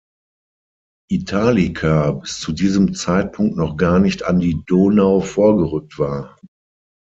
Italica 1.11 2.13
bis 2.13 2.39
zu 2.39 2.53
diesem 2.53 2.95
Zeitpunkt 2.95 3.55
noch 3.55 3.77
gar 3.77 3.99
nicht 3.99 4.23
an 4.23 4.39
die 4.39 4.63
Donau 4.65 5.19
vorgerückt 5.21 5.99
war. 5.99 6.39